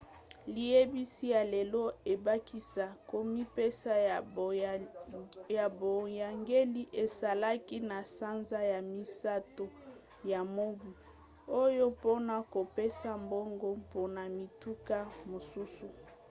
liyebisi 0.53 1.23
ya 1.35 1.41
lelo 1.53 1.83
ebakisa 2.13 2.85
komipesa 3.11 3.91
ya 5.57 5.67
boyangeli 5.97 6.83
esalaki 7.03 7.77
na 7.89 7.99
sanza 8.15 8.59
ya 8.73 8.79
misato 8.93 9.65
ya 10.31 10.41
mobu 10.55 10.89
oyo 11.63 11.83
mpona 11.95 12.35
kopesa 12.53 13.09
mbongo 13.23 13.67
mpona 13.83 14.21
mituka 14.37 14.97
mosusu 15.29 15.85